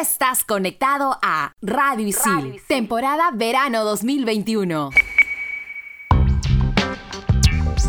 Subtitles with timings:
[0.00, 4.88] estás conectado a Radio Isil, temporada verano 2021.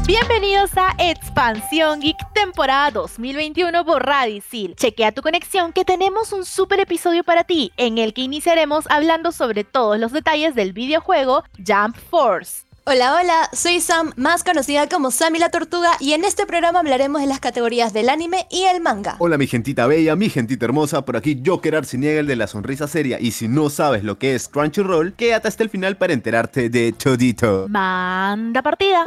[0.06, 4.76] Bienvenidos a Expansión Geek temporada 2021 por Radisil.
[4.76, 9.32] Chequea tu conexión que tenemos un super episodio para ti en el que iniciaremos hablando
[9.32, 12.71] sobre todos los detalles del videojuego Jump Force.
[12.84, 17.22] Hola, hola, soy Sam, más conocida como Sammy la Tortuga, y en este programa hablaremos
[17.22, 19.18] de las categorías del anime y el manga.
[19.20, 22.88] Hola, mi gentita bella, mi gentita hermosa, por aquí Joker Arciniega, el de la sonrisa
[22.88, 26.70] seria, y si no sabes lo que es Crunchyroll, quédate hasta el final para enterarte
[26.70, 27.68] de todito.
[27.70, 29.06] Manda partida.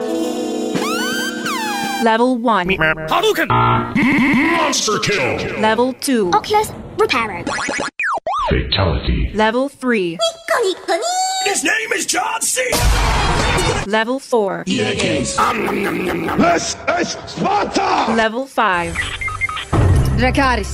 [2.05, 2.77] Level 1.
[3.11, 3.49] Hadouken!
[3.49, 5.61] Monster kill!
[5.61, 6.33] Level 2.
[6.33, 7.45] Oculus Repairer.
[8.49, 9.31] Fatality.
[9.33, 10.19] Level 3.
[11.47, 12.61] His name is John C.
[13.87, 14.65] Level 4.
[14.67, 14.99] This
[16.99, 18.13] is Sparta!
[18.15, 18.95] Level 5.
[20.19, 20.71] Dracaris.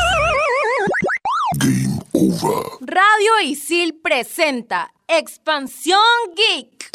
[1.61, 2.63] Game over.
[2.81, 6.01] Radio Isil presenta Expansión
[6.35, 6.91] Geek.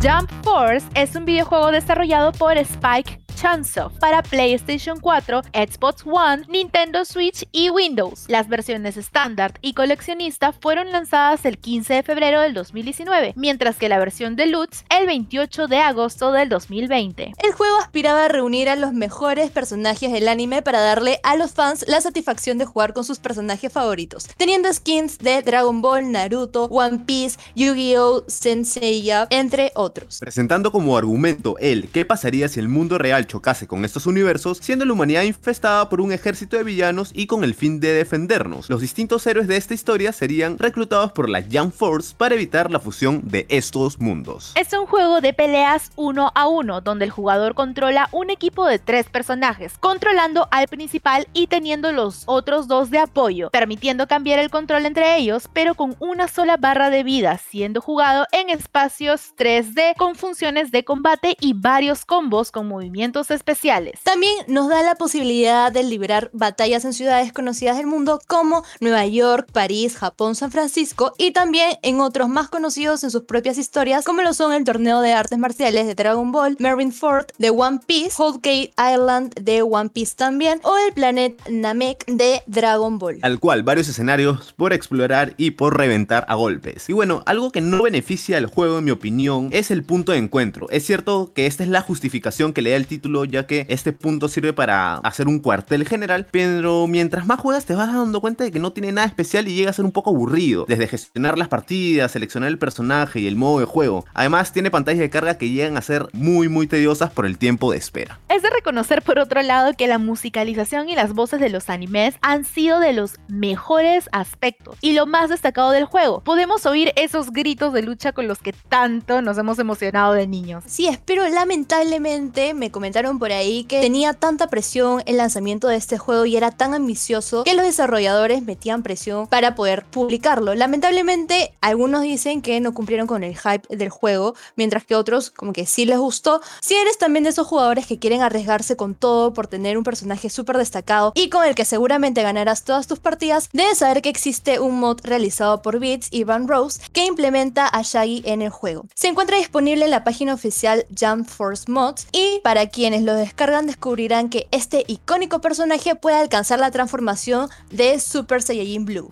[0.00, 7.04] Jump Force es un videojuego desarrollado por Spike Chunsoft para PlayStation 4, Xbox One, Nintendo
[7.04, 8.24] Switch y Windows.
[8.28, 13.90] Las versiones estándar y coleccionista fueron lanzadas el 15 de febrero del 2019, mientras que
[13.90, 17.34] la versión deluxe el 28 de agosto del 2020.
[17.42, 21.52] El juego aspiraba a reunir a los mejores personajes del anime para darle a los
[21.52, 26.64] fans la satisfacción de jugar con sus personajes favoritos, teniendo skins de Dragon Ball, Naruto,
[26.64, 30.18] One Piece, Yu-Gi-Oh!, Senseiya, entre otros.
[30.20, 34.84] Presentando como argumento el qué pasaría si el mundo real chocase con estos universos, siendo
[34.84, 38.68] la humanidad infestada por un ejército de villanos y con el fin de defendernos.
[38.70, 42.80] Los distintos héroes de esta historia serían reclutados por la Jump Force para evitar la
[42.80, 44.52] fusión de estos mundos.
[44.54, 48.78] Es un juego de peleas uno a uno, donde el jugador controla un equipo de
[48.78, 54.50] tres personajes, controlando al principal y teniendo los otros dos de apoyo, permitiendo cambiar el
[54.50, 59.96] control entre ellos, pero con una sola barra de vida, siendo jugado en espacios 3D
[59.96, 63.98] con funciones de combate y varios combos con movimientos especiales.
[64.02, 69.06] También nos da la posibilidad de librar batallas en ciudades conocidas del mundo como Nueva
[69.06, 74.04] York, París, Japón, San Francisco y también en otros más conocidos en sus propias historias
[74.04, 78.14] como lo son el torneo de artes marciales de Dragon Ball, Marineford de One Piece,
[78.18, 83.18] Whole Cake Island de One Piece también o el planeta Namek de Dragon Ball.
[83.22, 86.88] Al cual varios escenarios por explorar y por reventar a golpes.
[86.88, 90.18] Y bueno, algo que no beneficia al juego en mi opinión es el punto de
[90.18, 90.68] encuentro.
[90.70, 93.92] Es cierto que esta es la justificación que le da el título ya que este
[93.92, 98.44] punto sirve para hacer un cuartel general, pero mientras más juegas te vas dando cuenta
[98.44, 101.38] de que no tiene nada especial y llega a ser un poco aburrido, desde gestionar
[101.38, 104.04] las partidas, seleccionar el personaje y el modo de juego.
[104.14, 107.72] Además tiene pantallas de carga que llegan a ser muy muy tediosas por el tiempo
[107.72, 108.18] de espera.
[108.28, 112.14] Es de reconocer por otro lado que la musicalización y las voces de los animes
[112.20, 116.20] han sido de los mejores aspectos y lo más destacado del juego.
[116.20, 120.64] Podemos oír esos gritos de lucha con los que tanto nos hemos emocionado de niños.
[120.66, 125.76] Sí, es, pero lamentablemente me comentaron por ahí que tenía tanta presión el lanzamiento de
[125.76, 130.54] este juego y era tan ambicioso que los desarrolladores metían presión para poder publicarlo.
[130.54, 135.52] Lamentablemente, algunos dicen que no cumplieron con el hype del juego, mientras que otros como
[135.52, 136.40] que sí les gustó.
[136.62, 140.30] Si eres también de esos jugadores que quieren arriesgarse con todo por tener un personaje
[140.30, 144.58] súper destacado y con el que seguramente ganarás todas tus partidas, debes saber que existe
[144.58, 148.86] un mod realizado por Beats y Van Rose que implementa a Shaggy en el juego.
[148.94, 153.66] Se encuentra disponible en la página oficial Jump Force Mods y para quienes lo descargan
[153.66, 159.10] descubrirán que este icónico personaje puede alcanzar la transformación de Super Saiyajin Blue.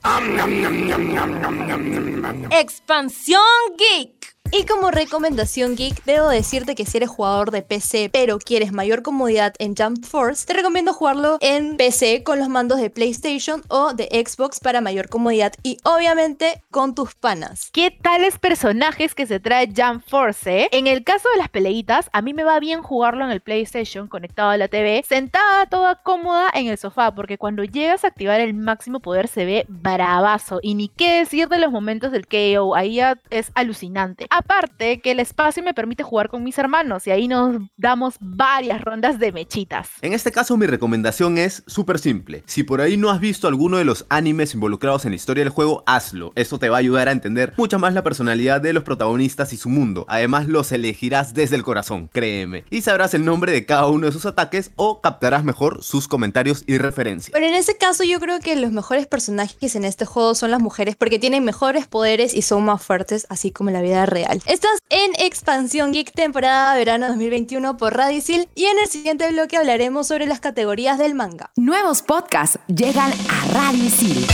[2.53, 3.41] Expansión
[3.77, 4.14] Geek.
[4.53, 9.03] Y como recomendación geek, debo decirte que si eres jugador de PC pero quieres mayor
[9.03, 13.95] comodidad en Jump Force, te recomiendo jugarlo en PC con los mandos de PlayStation o
[13.95, 17.71] de Xbox para mayor comodidad y obviamente con tus panas.
[17.73, 20.63] ¿Qué tales personajes que se trae Jump Force?
[20.63, 20.69] eh?
[20.71, 24.07] En el caso de las peleitas, a mí me va bien jugarlo en el PlayStation
[24.07, 28.41] conectado a la TV, sentada toda cómoda en el sofá, porque cuando llegas a activar
[28.41, 30.61] el máximo poder se ve bravazo.
[30.63, 34.29] Y ni qué decir de los momentos del KO, ahí es alucinante.
[34.37, 38.81] Aparte que el espacio me permite jugar con mis hermanos y ahí nos damos varias
[38.81, 39.91] rondas de mechitas.
[40.03, 42.43] En este caso mi recomendación es súper simple.
[42.45, 45.53] Si por ahí no has visto alguno de los animes involucrados en la historia del
[45.53, 46.33] juego, hazlo.
[46.35, 49.57] Esto te va a ayudar a entender mucho más la personalidad de los protagonistas y
[49.57, 50.05] su mundo.
[50.09, 52.65] Además los elegirás desde el corazón, créeme.
[52.71, 56.65] Y sabrás el nombre de cada uno de sus ataques o captarás mejor sus comentarios
[56.67, 57.31] y referencias.
[57.33, 60.61] Pero en ese caso yo creo que los mejores personajes en este juego son las
[60.61, 64.24] mujeres porque tienen mejores poderes y son más fuertes, así como en la vida real.
[64.47, 70.09] Estás en Expansión Geek temporada verano 2021 por Radicil y en el siguiente bloque hablaremos
[70.09, 71.53] sobre las categorías del manga.
[71.57, 74.27] Nuevos podcasts llegan a Radio Isil.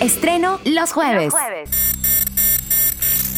[0.00, 1.34] Estreno los jueves.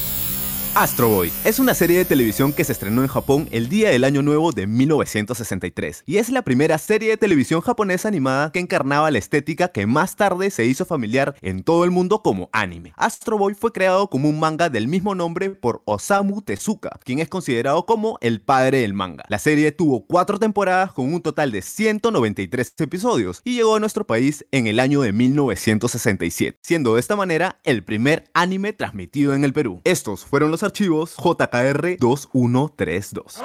[0.78, 0.88] 545.
[0.88, 4.04] Astro Boy es una serie de televisión que se estrenó en Japón el día del
[4.04, 9.10] año nuevo de 1963 y es la primera serie de televisión japonesa animada que encarnaba
[9.10, 12.94] la estética que más tarde se hizo familiar en todo el mundo como anime.
[12.96, 17.28] Astro Boy fue creado como un manga del mismo nombre por Osamu Tezuka, quien es
[17.28, 19.26] considerado como el padre del manga.
[19.30, 24.06] La serie tuvo cuatro temporadas con un total de 193 episodios y llegó a nuestro
[24.06, 29.44] país en el año de 1967, siendo de esta manera el primer anime transmitido en
[29.44, 29.82] el Perú.
[29.84, 33.42] Estos fueron los archivos JKR 2132.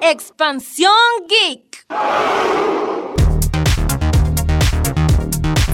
[0.00, 0.90] Expansión
[1.28, 1.86] Geek.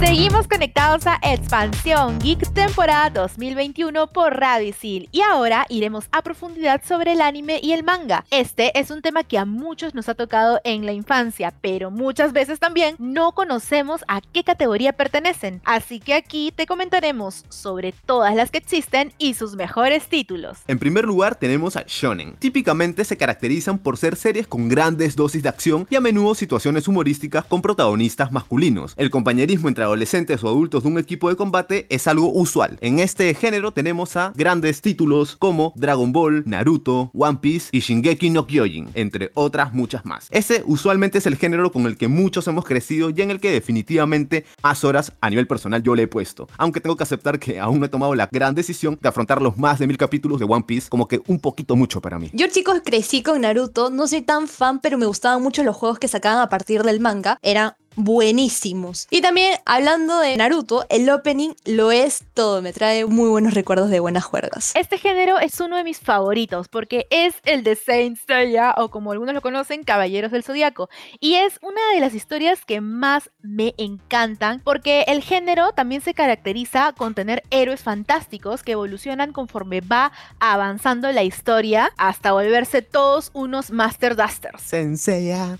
[0.00, 6.82] Seguimos conectados a Expansión Geek temporada 2021 por Radio Isil y ahora iremos a profundidad
[6.86, 8.24] sobre el anime y el manga.
[8.30, 12.32] Este es un tema que a muchos nos ha tocado en la infancia, pero muchas
[12.32, 15.60] veces también no conocemos a qué categoría pertenecen.
[15.64, 20.58] Así que aquí te comentaremos sobre todas las que existen y sus mejores títulos.
[20.68, 22.36] En primer lugar tenemos a Shonen.
[22.36, 26.86] Típicamente se caracterizan por ser series con grandes dosis de acción y a menudo situaciones
[26.86, 28.94] humorísticas con protagonistas masculinos.
[28.96, 32.78] El compañerismo entre adolescentes o adultos de un equipo de combate es algo usual.
[32.80, 38.30] En este género tenemos a grandes títulos como Dragon Ball, Naruto, One Piece y Shingeki
[38.30, 40.28] no Kyojin, entre otras muchas más.
[40.30, 43.50] Ese usualmente es el género con el que muchos hemos crecido y en el que
[43.50, 46.48] definitivamente más horas a nivel personal yo le he puesto.
[46.56, 49.56] Aunque tengo que aceptar que aún no he tomado la gran decisión de afrontar los
[49.56, 52.30] más de mil capítulos de One Piece como que un poquito mucho para mí.
[52.32, 55.98] Yo chicos crecí con Naruto, no soy tan fan, pero me gustaban mucho los juegos
[55.98, 57.38] que sacaban a partir del manga.
[57.42, 59.08] Eran buenísimos.
[59.10, 63.90] Y también hablando de Naruto, el opening lo es todo, me trae muy buenos recuerdos
[63.90, 64.72] de buenas juergas.
[64.76, 69.10] Este género es uno de mis favoritos porque es el de Saint Seiya o como
[69.12, 70.88] algunos lo conocen, Caballeros del Zodiaco.
[71.18, 76.14] Y es una de las historias que más me encantan porque el género también se
[76.14, 83.30] caracteriza con tener héroes fantásticos que evolucionan conforme va avanzando la historia hasta volverse todos
[83.34, 84.62] unos Master Dusters.
[84.62, 85.58] Senseiya.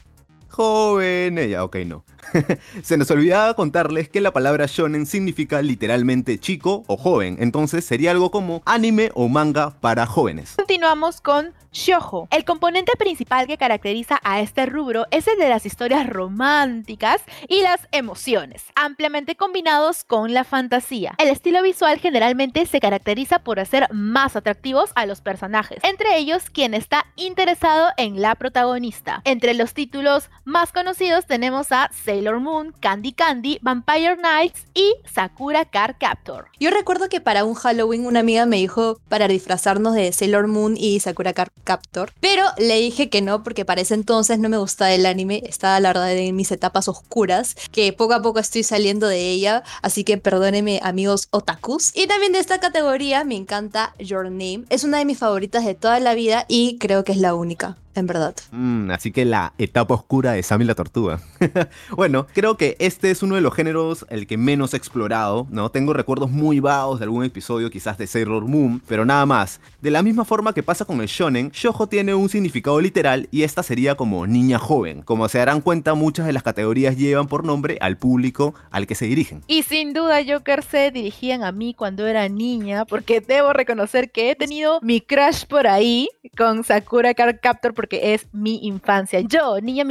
[0.59, 2.05] Joven, ella, ok, no.
[2.83, 8.11] Se nos olvidaba contarles que la palabra shonen significa literalmente chico o joven, entonces sería
[8.11, 10.55] algo como anime o manga para jóvenes.
[10.57, 12.29] Continuamos con Shoujo.
[12.31, 17.63] El componente principal que caracteriza a este rubro es el de las historias románticas y
[17.63, 21.15] las emociones, ampliamente combinados con la fantasía.
[21.19, 26.51] El estilo visual generalmente se caracteriza por hacer más atractivos a los personajes, entre ellos
[26.51, 29.23] quien está interesado en la protagonista.
[29.25, 35.67] Entre los títulos más conocidos tenemos a Sailor Moon, Candy Candy, Vampire Nights y Sakura
[35.67, 36.47] Card Captor.
[36.59, 40.75] Yo recuerdo que para un Halloween una amiga me dijo para disfrazarnos de Sailor Moon
[40.79, 44.57] y Sakura Card Captor, pero le dije que no porque para ese entonces no me
[44.57, 48.63] gustaba el anime, estaba la verdad en mis etapas oscuras, que poco a poco estoy
[48.63, 51.95] saliendo de ella, así que perdónenme amigos otakus.
[51.95, 55.75] Y también de esta categoría me encanta Your Name, es una de mis favoritas de
[55.75, 58.35] toda la vida y creo que es la única en verdad.
[58.53, 61.21] Mm, así que la etapa oscura de Sammy la Tortuga.
[61.91, 65.71] bueno, creo que este es uno de los géneros el que menos he explorado, ¿no?
[65.71, 69.61] Tengo recuerdos muy vagos de algún episodio quizás de Sailor Moon, pero nada más.
[69.81, 73.43] De la misma forma que pasa con el shonen, shoujo tiene un significado literal y
[73.43, 75.03] esta sería como niña joven.
[75.03, 78.95] Como se darán cuenta, muchas de las categorías llevan por nombre al público al que
[78.95, 79.43] se dirigen.
[79.47, 84.31] Y sin duda Joker se dirigían a mí cuando era niña, porque debo reconocer que
[84.31, 89.21] he tenido mi crush por ahí con Sakura Card Captor porque es mi infancia.
[89.21, 89.85] Yo, niña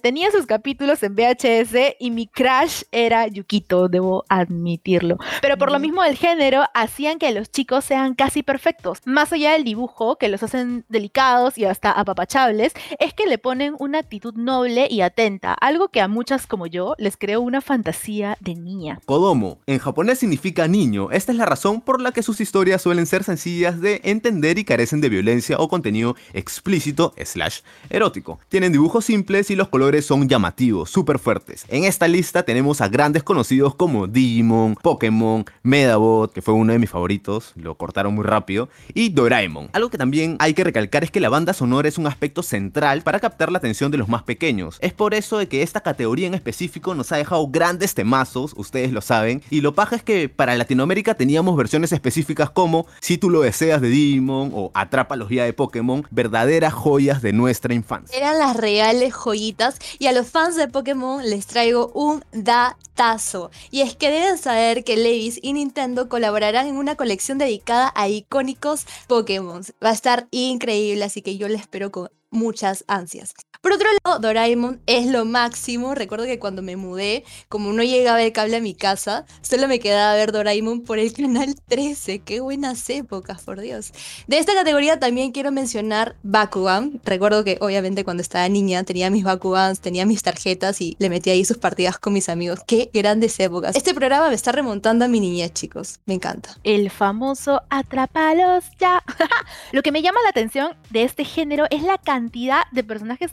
[0.00, 5.18] tenía sus capítulos en VHS y mi crush era Yukito, debo admitirlo.
[5.40, 9.00] Pero por lo mismo del género, hacían que los chicos sean casi perfectos.
[9.04, 13.74] Más allá del dibujo, que los hacen delicados y hasta apapachables, es que le ponen
[13.78, 18.36] una actitud noble y atenta, algo que a muchas como yo les creó una fantasía
[18.40, 19.00] de niña.
[19.06, 21.10] Kodomo, en japonés significa niño.
[21.12, 24.64] Esta es la razón por la que sus historias suelen ser sencillas de entender y
[24.64, 28.40] carecen de violencia o contenido explícito, slash erótico.
[28.48, 31.64] Tienen dibujos simples y los colores son llamativos, súper fuertes.
[31.68, 36.78] En esta lista tenemos a grandes conocidos como Digimon, Pokémon, Medabot, que fue uno de
[36.78, 39.70] mis favoritos, lo cortaron muy rápido, y Doraemon.
[39.72, 43.02] Algo que también hay que recalcar es que la banda sonora es un aspecto central
[43.02, 44.78] para captar la atención de los más pequeños.
[44.80, 48.92] Es por eso de que esta categoría en específico nos ha dejado grandes temazos, ustedes
[48.92, 53.30] lo saben, y lo paja es que para Latinoamérica teníamos versiones específicas como Si tú
[53.30, 58.16] lo deseas de Digimon o Atrapa los guía de Pokémon, verdaderas joyas de nuestra infancia.
[58.16, 59.57] Eran las reales joyitas
[59.98, 63.50] y a los fans de Pokémon les traigo un datazo.
[63.70, 68.08] Y es que deben saber que Levis y Nintendo colaborarán en una colección dedicada a
[68.08, 69.62] icónicos Pokémon.
[69.84, 73.34] Va a estar increíble, así que yo le espero con muchas ansias.
[73.60, 75.96] Por otro lado, Doraemon es lo máximo.
[75.96, 79.80] Recuerdo que cuando me mudé, como no llegaba el cable a mi casa, solo me
[79.80, 82.20] quedaba ver Doraemon por el canal 13.
[82.20, 83.92] Qué buenas épocas, por Dios.
[84.28, 87.00] De esta categoría también quiero mencionar Bakugan.
[87.04, 91.32] Recuerdo que obviamente cuando estaba niña tenía mis Bakugans, tenía mis tarjetas y le metía
[91.32, 92.60] ahí sus partidas con mis amigos.
[92.64, 93.74] Qué grandes épocas.
[93.74, 95.98] Este programa me está remontando a mi niñez, chicos.
[96.06, 96.50] Me encanta.
[96.62, 99.02] El famoso Atrápalos ya.
[99.72, 103.32] Lo que me llama la atención de este género es la cantidad de personajes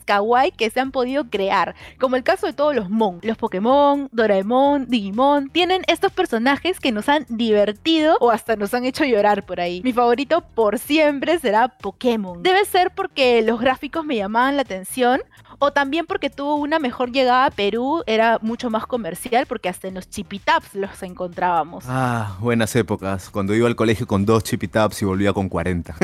[0.56, 3.20] que se han podido crear, como el caso de todos los Mon.
[3.22, 8.86] Los Pokémon, Doraemon, Digimon, tienen estos personajes que nos han divertido o hasta nos han
[8.86, 9.82] hecho llorar por ahí.
[9.84, 12.42] Mi favorito por siempre será Pokémon.
[12.44, 15.22] Debe ser porque los gráficos me llamaban la atención
[15.60, 19.88] o también porque tuvo una mejor llegada a Perú, era mucho más comercial porque hasta
[19.88, 21.86] en los chipitaps los encontrábamos.
[21.88, 25.96] Ah, buenas épocas, cuando iba al colegio con dos chipitaps y volvía con 40.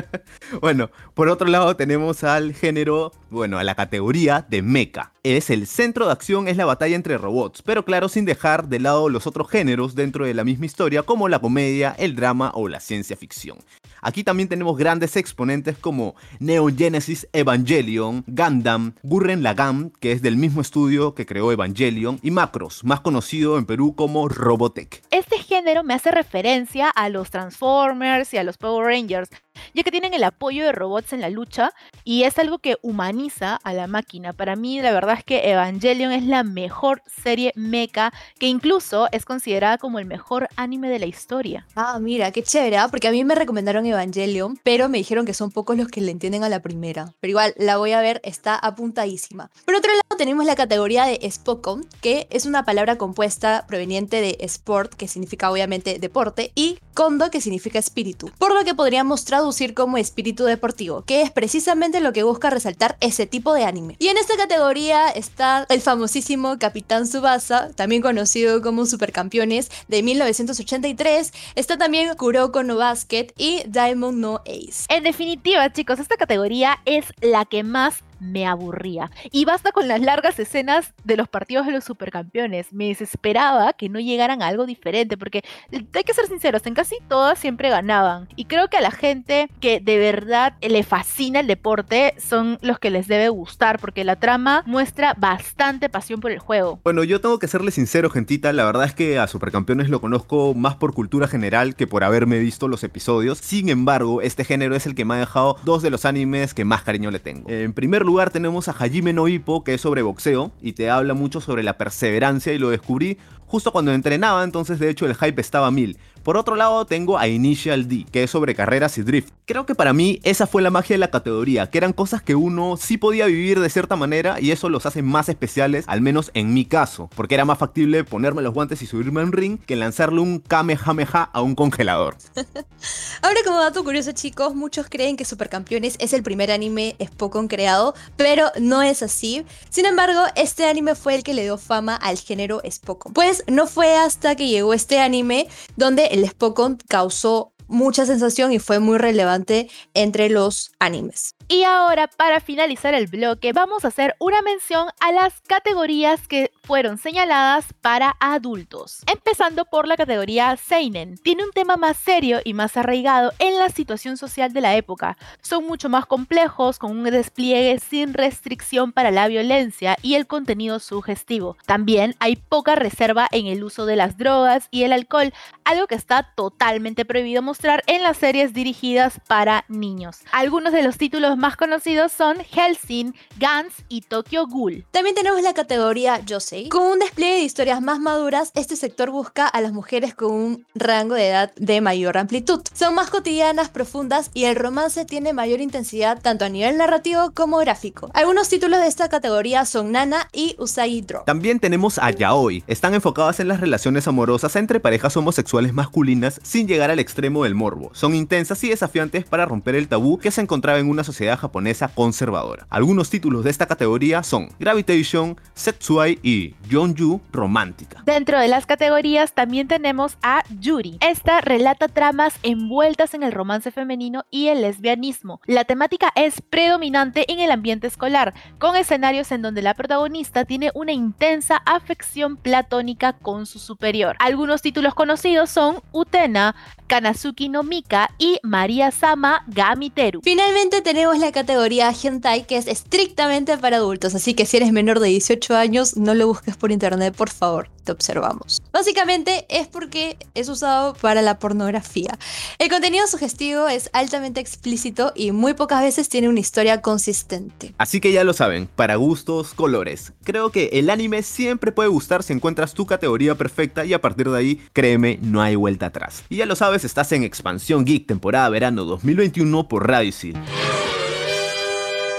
[0.60, 5.12] bueno, por otro lado tenemos al género, bueno, a la categoría de mecha.
[5.22, 8.80] Es el centro de acción, es la batalla entre robots, pero claro, sin dejar de
[8.80, 12.68] lado los otros géneros dentro de la misma historia, como la comedia, el drama o
[12.68, 13.58] la ciencia ficción.
[14.04, 20.36] Aquí también tenemos grandes exponentes como Neo Genesis Evangelion, Gundam, Gurren Lagann, que es del
[20.36, 25.02] mismo estudio que creó Evangelion, y Macros, más conocido en Perú como Robotech.
[25.12, 29.30] Este género me hace referencia a los Transformers y a los Power Rangers,
[29.74, 31.72] ya que tienen el apoyo de robots en la lucha
[32.04, 34.32] y es algo que humaniza a la máquina.
[34.32, 39.24] Para mí, la verdad es que Evangelion es la mejor serie mecha, que incluso es
[39.24, 41.66] considerada como el mejor anime de la historia.
[41.74, 42.88] Ah, mira, qué chévere, ¿ah?
[42.88, 46.10] porque a mí me recomendaron Evangelion, pero me dijeron que son pocos los que le
[46.10, 47.12] entienden a la primera.
[47.20, 49.50] Pero igual, la voy a ver, está apuntadísima.
[49.64, 54.36] Por otro lado, tenemos la categoría de Spokon, que es una palabra compuesta proveniente de
[54.40, 58.30] sport, que significa obviamente deporte, y kondo, que significa espíritu.
[58.38, 59.41] Por lo que podríamos traducir
[59.74, 63.96] como espíritu deportivo, que es precisamente lo que busca resaltar ese tipo de anime.
[63.98, 71.32] Y en esta categoría está el famosísimo Capitán Subasa, también conocido como Supercampeones de 1983.
[71.54, 74.86] Está también Kuroko no Basket y Diamond no Ace.
[74.88, 79.10] En definitiva, chicos, esta categoría es la que más me aburría.
[79.30, 82.72] Y basta con las largas escenas de los partidos de los supercampeones.
[82.72, 86.96] Me desesperaba que no llegaran a algo diferente, porque hay que ser sinceros, en casi
[87.08, 88.28] todas siempre ganaban.
[88.36, 92.78] Y creo que a la gente que de verdad le fascina el deporte son los
[92.78, 96.80] que les debe gustar, porque la trama muestra bastante pasión por el juego.
[96.84, 100.54] Bueno, yo tengo que serle sincero, gentita, la verdad es que a Supercampeones lo conozco
[100.54, 103.38] más por cultura general que por haberme visto los episodios.
[103.38, 106.64] Sin embargo, este género es el que me ha dejado dos de los animes que
[106.64, 107.48] más cariño le tengo.
[107.48, 111.14] En primer lugar tenemos a Hajime no Ippo, que es sobre boxeo y te habla
[111.14, 113.18] mucho sobre la perseverancia y lo descubrí
[113.52, 115.98] justo cuando entrenaba, entonces de hecho el hype estaba mil.
[116.22, 119.30] Por otro lado tengo a Initial D, que es sobre carreras y drift.
[119.44, 122.34] Creo que para mí esa fue la magia de la categoría, que eran cosas que
[122.34, 126.30] uno sí podía vivir de cierta manera y eso los hace más especiales, al menos
[126.32, 129.58] en mi caso, porque era más factible ponerme los guantes y subirme a un ring
[129.58, 132.16] que lanzarle un Kamehameha a un congelador.
[133.22, 137.94] Ahora como dato curioso chicos, muchos creen que Supercampeones es el primer anime Spokon creado,
[138.16, 139.44] pero no es así.
[139.68, 143.12] Sin embargo, este anime fue el que le dio fama al género Spokon.
[143.12, 148.58] Pues no fue hasta que llegó este anime donde el Spokon causó mucha sensación y
[148.58, 151.34] fue muy relevante entre los animes.
[151.48, 156.50] Y ahora, para finalizar el bloque, vamos a hacer una mención a las categorías que
[156.62, 159.02] fueron señaladas para adultos.
[159.06, 161.18] Empezando por la categoría Seinen.
[161.18, 165.18] Tiene un tema más serio y más arraigado en la situación social de la época.
[165.42, 170.78] Son mucho más complejos, con un despliegue sin restricción para la violencia y el contenido
[170.78, 171.56] sugestivo.
[171.66, 175.32] También hay poca reserva en el uso de las drogas y el alcohol,
[175.64, 180.18] algo que está totalmente prohibido mostrar en las series dirigidas para niños.
[180.32, 184.84] Algunos de los títulos más conocidos son Hellsing, Gantz y Tokyo Ghoul.
[184.90, 186.70] También tenemos la categoría Yosei.
[186.70, 190.66] Con un despliegue de historias más maduras, este sector busca a las mujeres con un
[190.74, 192.62] rango de edad de mayor amplitud.
[192.74, 197.58] Son más cotidianas, profundas y el romance tiene mayor intensidad tanto a nivel narrativo como
[197.58, 198.10] gráfico.
[198.12, 201.26] Algunos títulos de esta categoría son Nana y Usagi Drop.
[201.26, 202.64] También tenemos a Yaoi.
[202.66, 207.54] Están enfocadas en las relaciones amorosas entre parejas homosexuales masculinas sin llegar al extremo del
[207.54, 207.90] morbo.
[207.94, 211.88] Son intensas y desafiantes para romper el tabú que se encontraba en una sociedad japonesa
[211.88, 212.66] conservadora.
[212.70, 218.02] Algunos títulos de esta categoría son Gravitation, Setsuai y Yonju Romántica.
[218.04, 220.98] Dentro de las categorías también tenemos a Yuri.
[221.00, 225.40] Esta relata tramas envueltas en el romance femenino y el lesbianismo.
[225.46, 230.70] La temática es predominante en el ambiente escolar, con escenarios en donde la protagonista tiene
[230.74, 234.16] una intensa afección platónica con su superior.
[234.18, 236.54] Algunos títulos conocidos son Utena,
[236.92, 240.20] Kanazuki no Mika y María Sama Gamiteru.
[240.22, 245.00] Finalmente tenemos la categoría Hentai que es estrictamente para adultos, así que si eres menor
[245.00, 248.60] de 18 años no lo busques por internet, por favor, te observamos.
[248.72, 252.18] Básicamente es porque es usado para la pornografía.
[252.58, 257.74] El contenido sugestivo es altamente explícito y muy pocas veces tiene una historia consistente.
[257.78, 260.12] Así que ya lo saben, para gustos, colores.
[260.24, 264.28] Creo que el anime siempre puede gustar si encuentras tu categoría perfecta y a partir
[264.28, 266.24] de ahí, créeme, no hay vuelta atrás.
[266.28, 270.12] Y ya lo sabes, estás en Expansión Geek temporada verano 2021 por Radio.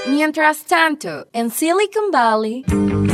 [0.07, 3.12] Mientras tanto, en Silicon Valley...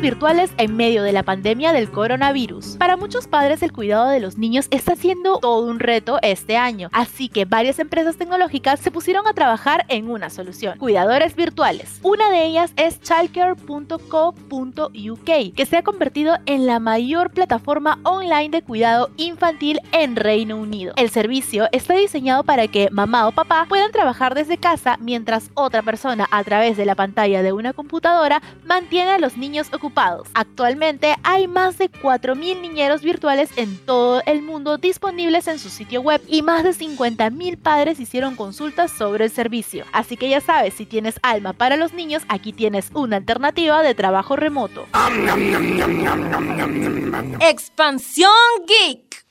[0.00, 2.76] Virtuales en medio de la pandemia del coronavirus.
[2.78, 6.88] Para muchos padres el cuidado de los niños está siendo todo un reto este año,
[6.92, 12.00] así que varias empresas tecnológicas se pusieron a trabajar en una solución, cuidadores virtuales.
[12.02, 18.62] Una de ellas es childcare.co.uk, que se ha convertido en la mayor plataforma online de
[18.62, 20.94] cuidado infantil en Reino Unido.
[20.96, 25.82] El servicio está diseñado para que mamá o papá puedan trabajar desde casa mientras otra
[25.82, 29.81] persona a través de la pantalla de una computadora mantiene a los niños ocupados.
[30.34, 36.00] Actualmente hay más de 4.000 niñeros virtuales en todo el mundo disponibles en su sitio
[36.00, 39.84] web y más de 50.000 padres hicieron consultas sobre el servicio.
[39.92, 43.94] Así que ya sabes, si tienes alma para los niños, aquí tienes una alternativa de
[43.94, 44.86] trabajo remoto.
[47.40, 48.30] Expansión
[48.66, 49.22] Geek.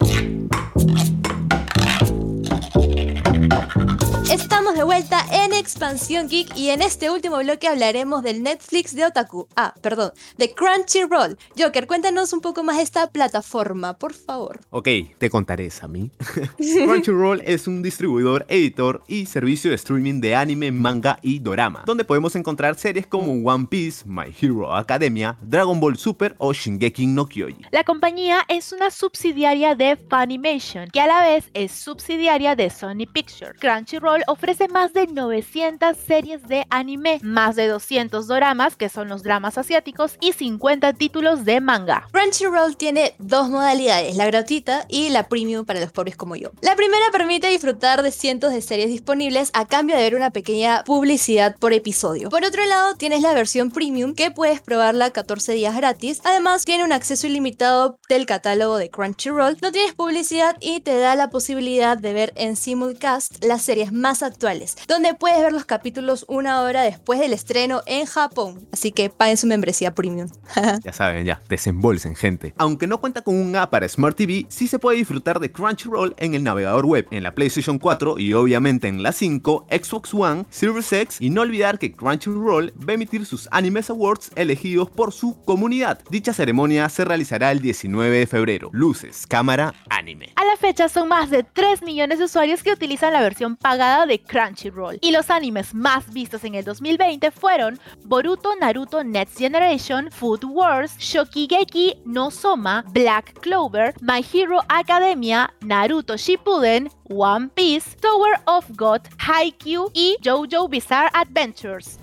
[4.32, 9.06] Estamos de vuelta en Expansión Geek y en este último bloque hablaremos del Netflix de
[9.06, 9.50] Otaku.
[9.58, 11.38] Ah, perdón, de Crunchyroll.
[11.60, 14.62] Joker, cuéntanos un poco más de esta plataforma, por favor.
[14.70, 16.12] Ok, te contaré, Sammy.
[16.58, 22.06] Crunchyroll es un distribuidor, editor y servicio de streaming de anime, manga y dorama, donde
[22.06, 27.28] podemos encontrar series como One Piece, My Hero Academia, Dragon Ball Super o Shingeki no
[27.28, 27.66] Kyoji.
[27.72, 33.06] La compañía es una subsidiaria de Funimation, que a la vez es subsidiaria de Sony
[33.12, 33.60] Pictures.
[33.60, 39.24] Crunchyroll ofrece más de 900 series de anime, más de 200 doramas, que son los
[39.24, 42.08] dramas asiáticos, y 50 títulos de manga.
[42.12, 46.52] Crunchyroll tiene dos modalidades, la gratuita y la premium para los pobres como yo.
[46.62, 50.84] La primera permite disfrutar de cientos de series disponibles a cambio de ver una pequeña
[50.84, 52.30] publicidad por episodio.
[52.30, 56.22] Por otro lado, tienes la versión premium que puedes probarla 14 días gratis.
[56.24, 61.16] Además, tiene un acceso ilimitado del catálogo de Crunchyroll, no tienes publicidad y te da
[61.16, 66.26] la posibilidad de ver en simulcast las series más actuales, donde puedes ver los capítulos
[66.28, 68.68] una hora después del estreno en Japón.
[68.74, 70.30] Así que paguen su membresía premium.
[70.84, 72.54] Ya saben, ya, desembolsen, gente.
[72.58, 76.16] Aunque no cuenta con un app para Smart TV, sí se puede disfrutar de Crunchyroll
[76.18, 80.46] en el navegador web, en la PlayStation 4 y obviamente en la 5, Xbox One,
[80.50, 85.14] Series X y no olvidar que Crunchyroll va a emitir sus Animes Awards elegidos por
[85.14, 86.00] su comunidad.
[86.10, 88.70] Dicha ceremonia se realizará el 19 de febrero.
[88.74, 90.30] Luces, cámara, anime.
[90.36, 94.01] A la fecha son más de 3 millones de usuarios que utilizan la versión pagada
[94.06, 94.98] de Crunchyroll.
[95.02, 100.98] Y los animes más vistos en el 2020 fueron Boruto, Naruto Next Generation, Food Wars,
[100.98, 109.02] Shokigeki no Soma, Black Clover, My Hero Academia, Naruto Shippuden, One Piece, Tower of God,
[109.18, 112.00] Haikyuu y JoJo Bizarre Adventures.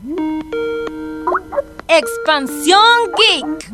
[1.88, 2.82] Expansión
[3.16, 3.72] Geek.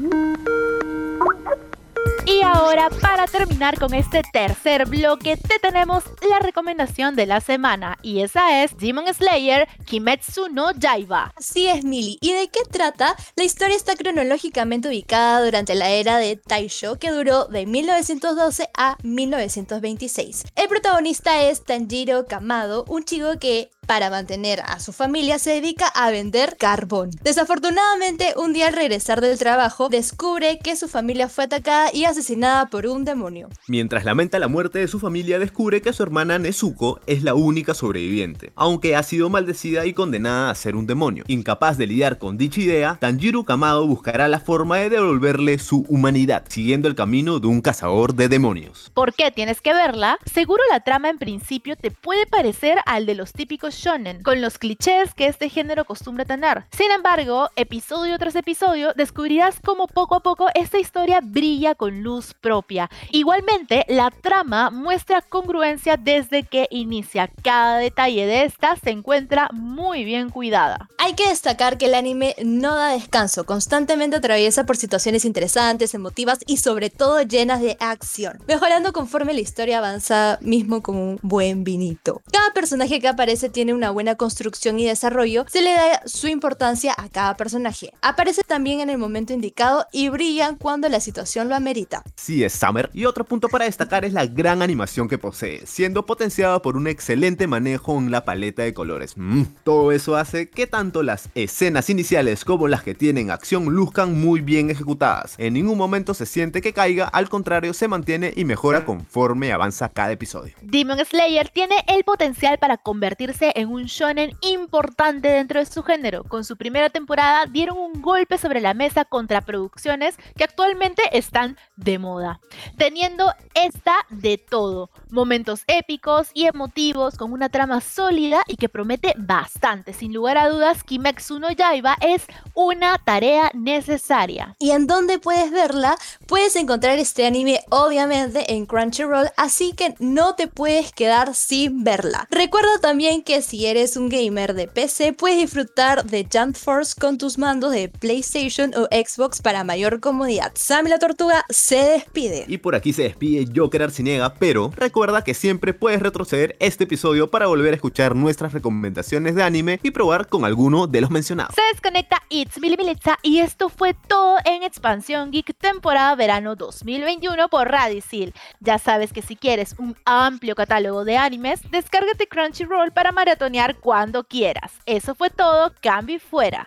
[2.27, 7.99] Y ahora, para terminar con este tercer bloque, te tenemos la recomendación de la semana.
[8.01, 11.35] Y esa es Demon Slayer Kimetsu no Yaiba.
[11.37, 12.17] Así es, Mili.
[12.23, 13.15] ¿Y de qué trata?
[13.37, 18.97] La historia está cronológicamente ubicada durante la era de Taisho, que duró de 1912 a
[19.03, 20.45] 1926.
[20.57, 25.87] El protagonista es Tanjiro Kamado, un chico que para mantener a su familia, se dedica
[25.87, 27.11] a vender carbón.
[27.23, 32.67] Desafortunadamente, un día al regresar del trabajo, descubre que su familia fue atacada y asesinada
[32.67, 33.49] por un demonio.
[33.69, 37.75] Mientras lamenta la muerte de su familia, descubre que su hermana Nezuko es la única
[37.75, 41.25] sobreviviente, aunque ha sido maldecida y condenada a ser un demonio.
[41.29, 46.45] Incapaz de lidiar con dicha idea, Tanjiro Kamado buscará la forma de devolverle su humanidad,
[46.49, 48.91] siguiendo el camino de un cazador de demonios.
[48.95, 50.19] ¿Por qué tienes que verla?
[50.25, 54.59] Seguro la trama en principio te puede parecer al de los típicos shonen, con los
[54.59, 56.65] clichés que este género acostumbra tener.
[56.71, 62.35] Sin embargo, episodio tras episodio, descubrirás cómo poco a poco esta historia brilla con luz
[62.35, 62.89] propia.
[63.11, 67.31] Igualmente, la trama muestra congruencia desde que inicia.
[67.43, 70.89] Cada detalle de esta se encuentra muy bien cuidada.
[71.05, 76.39] Hay que destacar que el anime no da descanso, constantemente atraviesa por situaciones interesantes, emotivas
[76.47, 81.63] y sobre todo llenas de acción, mejorando conforme la historia avanza mismo como un buen
[81.63, 82.23] vinito.
[82.33, 86.95] Cada personaje que aparece tiene una buena construcción y desarrollo, se le da su importancia
[86.97, 87.93] a cada personaje.
[88.01, 92.03] Aparece también en el momento indicado y brillan cuando la situación lo amerita.
[92.17, 96.07] Sí es Summer, y otro punto para destacar es la gran animación que posee, siendo
[96.07, 99.13] potenciada por un excelente manejo en la paleta de colores.
[99.19, 104.21] Mm, todo eso hace que tanto las escenas iniciales como las que tienen acción luzcan
[104.21, 105.35] muy bien ejecutadas.
[105.39, 109.89] En ningún momento se siente que caiga, al contrario se mantiene y mejora conforme avanza
[109.89, 110.55] cada episodio.
[110.63, 116.25] Demon Slayer tiene el potencial para convertirse en un shonen importante dentro de su género.
[116.25, 121.57] Con su primera temporada dieron un golpe sobre la mesa contra producciones que actualmente están
[121.77, 122.41] de moda,
[122.77, 129.15] teniendo esta de todo, momentos épicos y emotivos con una trama sólida y que promete
[129.17, 129.93] bastante.
[129.93, 134.57] Sin lugar a dudas, Kimetsu no Yaiba es una tarea necesaria.
[134.59, 135.97] ¿Y en dónde puedes verla?
[136.27, 142.27] Puedes encontrar este anime obviamente en Crunchyroll, así que no te puedes quedar sin verla.
[142.31, 147.19] Recuerda también que si eres un gamer de PC, puedes disfrutar de Jump Force con
[147.19, 150.53] tus mandos de PlayStation o Xbox para mayor comodidad.
[150.55, 152.45] Sammy la Tortuga se despide.
[152.49, 157.31] Y por aquí se despide Joker Arcinega, pero recuerda que siempre puedes retroceder este episodio
[157.31, 161.55] para volver a escuchar nuestras recomendaciones de anime y probar con alguno de los mencionados.
[161.55, 167.49] Se desconecta It's Mili Militza y esto fue todo en Expansión Geek temporada verano 2021
[167.51, 168.33] por Radicil.
[168.61, 174.25] Ya sabes que si quieres un amplio catálogo de animes, descárgate Crunchyroll para maratonear cuando
[174.25, 174.73] quieras.
[174.87, 176.67] Eso fue todo, cambio y fuera.